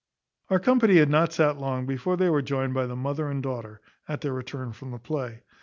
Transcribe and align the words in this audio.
Our 0.49 0.59
company 0.59 0.95
had 0.95 1.09
not 1.11 1.31
sat 1.31 1.59
long 1.59 1.85
before 1.85 2.17
they 2.17 2.27
were 2.27 2.41
joined 2.41 2.73
by 2.73 2.87
the 2.87 2.95
mother 2.95 3.29
and 3.29 3.43
daughter, 3.43 3.81
at 4.07 4.21
their 4.21 4.33
return 4.33 4.71
from 4.71 4.89
the 4.89 4.97
play. 4.97 5.43